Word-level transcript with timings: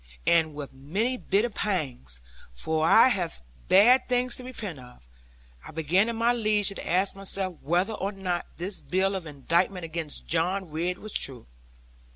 And 0.25 0.55
with 0.55 0.73
many 0.73 1.15
bitter 1.15 1.51
pangs 1.51 2.21
for 2.55 2.87
I 2.87 3.09
have 3.09 3.43
bad 3.67 4.09
things 4.09 4.35
to 4.37 4.43
repent 4.43 4.79
of 4.79 5.07
I 5.63 5.69
began 5.69 6.09
at 6.09 6.15
my 6.15 6.33
leisure 6.33 6.73
to 6.73 6.89
ask 6.89 7.15
myself 7.15 7.57
whether 7.61 7.93
or 7.93 8.11
not 8.11 8.47
this 8.57 8.79
bill 8.81 9.15
of 9.15 9.27
indictment 9.27 9.85
against 9.85 10.25
John 10.25 10.71
Ridd 10.71 10.97
was 10.97 11.13
true. 11.13 11.45